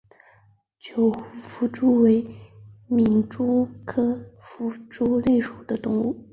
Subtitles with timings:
[0.79, 2.25] 九湖弗蛛为
[2.89, 6.27] 皿蛛科弗蛛属的动物。